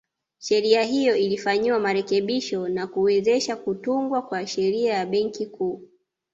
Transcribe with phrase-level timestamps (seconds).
[0.39, 5.83] Sheria hiyo ilifanyiwa marekebisho na kuwezesha kutungwa kwa Sheria ya Benki Kuu